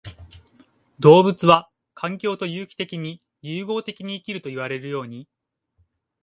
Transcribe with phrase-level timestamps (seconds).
[0.97, 5.27] 動物は環境と有機的に融合的に生きるといわれるように、